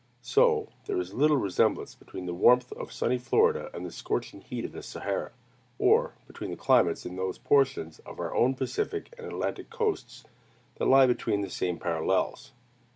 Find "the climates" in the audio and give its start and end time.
6.49-7.05